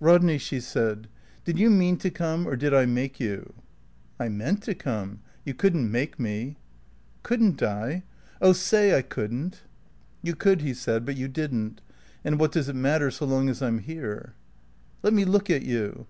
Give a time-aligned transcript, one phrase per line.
[0.00, 1.06] "Rodney," she said,
[1.44, 3.52] "did you mean to come, or did I make you?"
[4.18, 5.20] "I meant to come.
[5.44, 6.56] You couldn't make me."
[7.22, 8.02] "Couldn't I?
[8.42, 9.62] Oh say I couldn't."
[10.22, 11.82] "You could," he said, "but you didn't.
[12.24, 14.34] And what does it matter so long as I'm here?"
[15.04, 16.08] "Let me look at you."